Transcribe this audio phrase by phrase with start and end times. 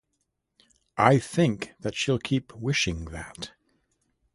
[0.97, 3.51] I think that she'll keep wishing that.